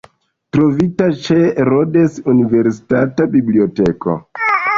[0.55, 1.37] Trovita ĉe
[1.69, 4.19] Rhodes Universitata Biblioteko.